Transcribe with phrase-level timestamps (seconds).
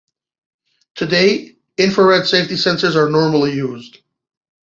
[0.95, 3.99] Today, infrared safety sensors are normally used.